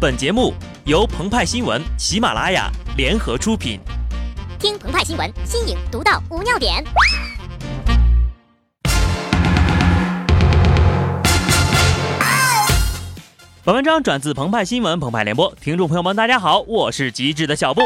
[0.00, 0.54] 本节目
[0.86, 3.78] 由澎湃新闻、喜马拉雅联合出品。
[4.58, 6.82] 听澎湃新闻，新颖独到，无尿点。
[13.62, 17.82] 本文章转自澎湃新闻《澎湃联播，听众朋友们，大家好，我是极致的小布。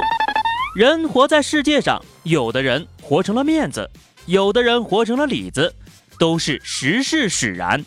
[0.76, 3.90] 人活在世界上，有的人活成了面子，
[4.26, 5.74] 有的人活成了里子，
[6.16, 7.84] 都是时势使然。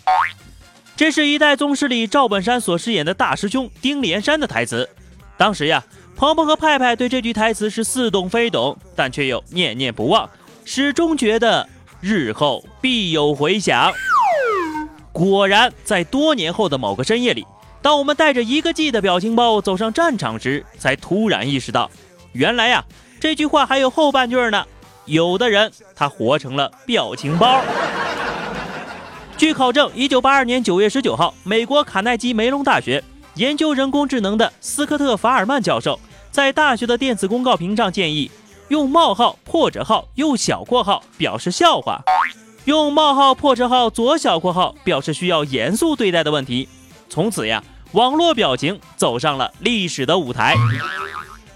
[0.97, 4.89] 这是一代宗师里赵本山所饰演的大师兄丁连山的台词。
[5.37, 5.85] 当时呀，
[6.15, 10.27] 鹏鹏和派派对这句台词是似懂非懂，但却又念念不忘，
[10.65, 11.69] 始终觉得
[12.01, 13.93] 日后必有回响。
[15.11, 17.45] 果然，在多年后的某个深夜里，
[17.79, 21.91] 当我们带着一个 G 的表情包走上战场时，才突然意识到，
[22.31, 22.83] 原来呀，
[23.19, 24.65] 这句话还有后半句呢。
[25.05, 27.61] 有的人他活成了表情包。
[29.37, 33.03] 据考证，一九八二年九月十九号，美国卡耐基梅隆大学
[33.35, 35.99] 研究人工智能的斯科特·法尔曼教授，
[36.31, 38.31] 在大学的电子公告屏上建议
[38.69, 42.01] 用冒号、破折号、右小括号表示笑话，
[42.65, 46.67] 用冒号、破折号、左小括号表示需要严肃对待的问题。
[47.07, 50.55] 从此呀，网络表情走上了历史的舞台。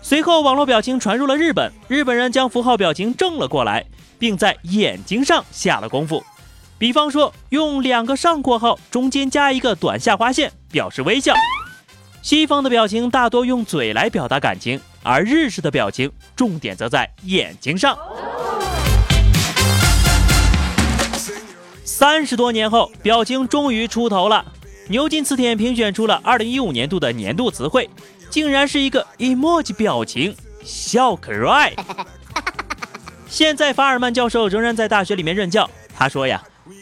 [0.04, 3.84] 随后，网络表情传入了日本，日本人将符号表情正了过来，
[4.20, 6.24] 并在眼睛上下了功夫。
[6.82, 11.32] 比方说，用两个上括号中间加一个短下划线表示微笑。
[12.24, 17.96] 西方的表情大多用嘴来表达感情，而日式的表情重点则在眼睛上。
[21.86, 24.44] 三十多年后，表情终于出头了。
[24.88, 27.88] 牛津词典评选出了二零一五年度的年度词汇，
[28.32, 31.74] 竟然是一个 emoji 表情，笑 cry。
[33.30, 36.42] 现在法尔曼教授仍然在大学里面任教，他说呀。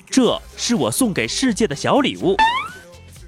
[0.09, 2.35] 这是我送给世界的小礼物，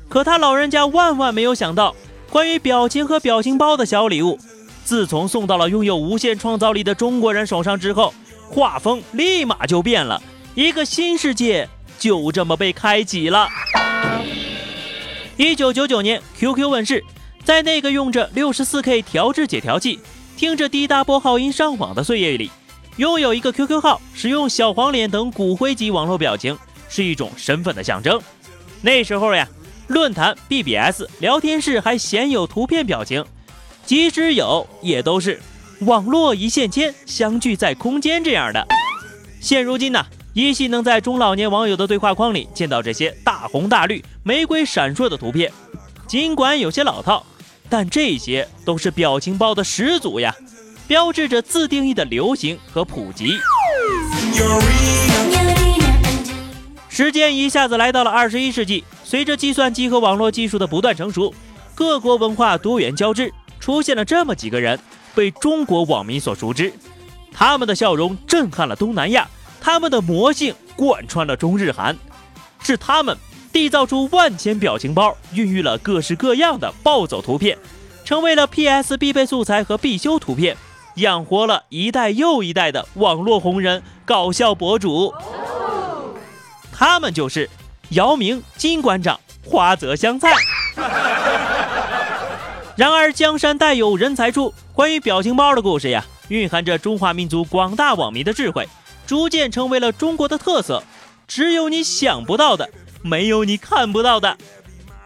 [0.09, 1.95] 可他老人家万万没有想到，
[2.29, 4.37] 关于表情和表情包的小礼物，
[4.83, 8.13] 自从送到了拥有无限创造力的中国人手上之后，
[8.49, 10.21] 画风立马就变了，
[10.53, 13.47] 一个新世界就这么被开启了。
[15.37, 17.03] 一九九九年，QQ 问世，
[17.43, 19.99] 在那个用着六十四 K 调制解调器，
[20.35, 22.51] 听着滴答拨号音上网的岁月里，
[22.97, 26.57] 拥有一个 QQ 号，使用小黄脸等骨灰级网络表情。
[26.93, 28.21] 是一种身份的象征。
[28.81, 29.47] 那时候呀，
[29.87, 33.23] 论坛、BBS、聊天室还鲜有图片表情，
[33.85, 35.39] 即使有，也都是
[35.81, 38.67] 网络一线牵，相聚在空间这样的。
[39.39, 45.49] 现如今呢，依稀能在中老年网友的对话框里见到这些大红大绿、玫瑰闪烁的图片。
[46.07, 47.25] 尽管有些老套，
[47.69, 50.35] 但这些都是表情包的始祖呀，
[50.87, 53.37] 标志着自定义的流行和普及。
[56.89, 61.33] 时间一下子来到了二十一世纪，随着计算机和网络技术的不断成熟，
[61.73, 64.77] 各国文化多元交织，出现了这么几个人，
[65.15, 66.71] 被中国网民所熟知。
[67.33, 69.27] 他们的笑容震撼了东南亚，
[69.61, 71.97] 他们的魔性贯穿了中日韩，
[72.61, 73.17] 是他们
[73.53, 77.57] 缔造出万千表情包，孕育了各式各样的暴走图片，
[78.03, 80.57] 成为了 PS 必备素材和必修图片，
[80.95, 85.13] 养活了一代又一代的网络红人、搞笑博主。
[86.71, 87.49] 他们就是
[87.89, 90.33] 姚明、金馆长、花泽香菜。
[92.75, 98.67] 然而，江山代有人才出，关于表情包的故事呀，蕴含着中华民族广大网民的智慧，
[99.05, 100.83] 逐渐成为了中国的特色。
[101.27, 102.69] 只有你想不到的，
[103.03, 104.35] 没有你看不到的。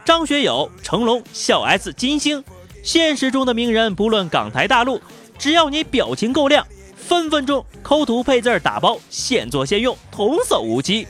[0.05, 2.43] 张学友、成龙、小 S、金星，
[2.83, 5.01] 现实中的名人，不论港台大陆，
[5.37, 6.65] 只要你表情够亮，
[6.95, 11.07] 分分钟抠图配字打包，现做现用，童叟无欺。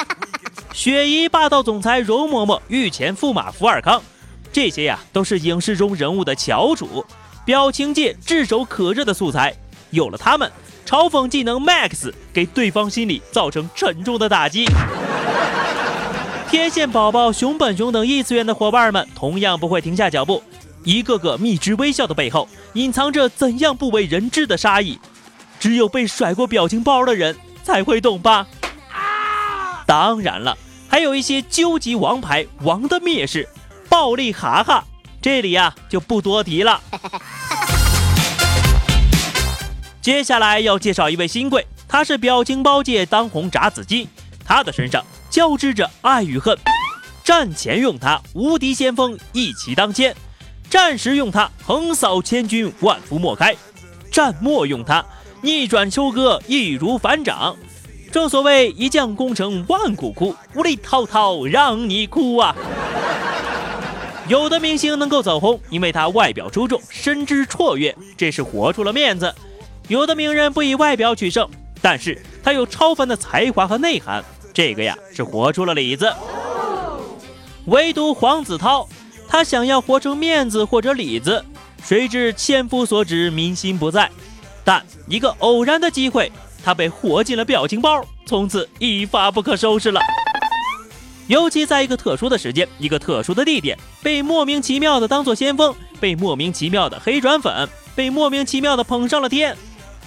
[0.72, 4.02] 雪姨霸道总裁容嬷嬷御前驸马福尔康，
[4.52, 7.04] 这些呀都是影视中人物的翘楚，
[7.44, 9.54] 表情界炙手可热的素材。
[9.90, 10.50] 有了他们，
[10.86, 14.66] 嘲讽技能 MAX 给对方心里造成沉重的打击。
[16.50, 20.42] 天线宝宝、熊本熊等异次元的伙伴们同样不会停下脚步，
[20.86, 25.00] 一个个蜜汁微笑的背后隐藏着怎样不为人知的杀意，
[25.58, 28.46] 只有被甩过表情包的人才会懂吧。
[29.84, 30.56] 当然了。
[30.88, 33.48] 还有一些究极王牌王的蔑视，
[33.88, 34.84] 暴力哈哈，
[35.20, 36.80] 这里呀就不多提了。
[40.00, 44.08] 接下来要介绍一位新贵，他是表情包界当红炸子鸡，
[44.44, 46.56] 他的身上交织着爱与恨。
[47.24, 50.14] 战前用他无敌先锋一骑当千，
[50.76, 53.56] 战时用它横扫千军万夫莫开，
[54.12, 55.02] 战末用它
[55.40, 57.56] 逆转收割易如反掌。
[58.12, 62.54] 正所谓一将功成万骨枯，无力滔滔让你哭啊！
[64.28, 69.28] 有的明星能够走红，因为他外表出众，身姿绰约，这是活出了面子；
[69.88, 71.48] 有的名人不以外表取胜，
[71.80, 76.12] 但是他有超凡的才华和内涵，这个呀是活出了里子。
[77.64, 78.86] 唯独黄子韬，
[79.36, 81.44] 他想要活成面子或者里子，
[81.84, 84.10] 谁知千夫所指，民心不在。
[84.64, 86.32] 但一个偶然的机会，
[86.64, 90.00] 他被活进了表情包，从此一发不可收拾了。
[91.26, 99.54] 尤其在一个特殊的时间、一个特殊的地点，被莫名其妙的当做先锋，被莫名其妙的黑转粉，被莫名其妙的捧上了天，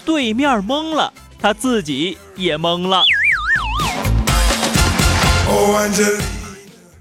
[0.04, 3.04] 对面懵了，他自己也懵了。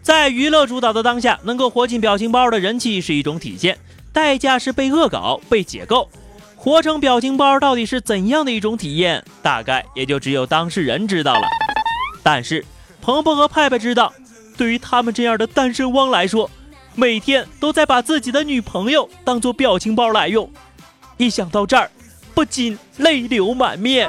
[0.08, 3.76] 在娱乐主导的当下，能够活进表情包的人气是一种体现，
[4.10, 6.08] 代价是被恶搞、被解构。
[6.56, 11.46] 活成表情包到底是怎样的一种体验，大概也就只有当事人知道了。
[12.22, 12.64] 但是。
[13.02, 14.10] 鹏鹏和派派知道，
[14.56, 16.50] 对于他们这样的单身汪来说，
[16.94, 20.50] 每天都在把自己的女朋友当做表情包来用，
[21.18, 21.90] 一想到这儿，
[22.32, 24.08] 不禁泪流满面。